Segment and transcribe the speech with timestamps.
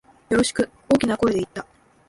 [0.31, 1.63] よろしく、大きな声で言った。